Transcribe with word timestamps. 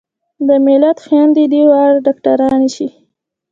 د 0.47 0.49
ملت 0.65 0.97
خويندې 1.05 1.43
دې 1.51 1.61
واړه 1.69 1.99
ډاکترانې 2.05 2.69
شي 2.75 2.87